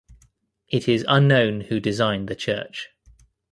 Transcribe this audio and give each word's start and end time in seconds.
It 0.67 0.87
is 0.87 1.05
unknown 1.07 1.61
who 1.61 1.79
designed 1.79 2.27
the 2.27 2.35
church. 2.35 2.89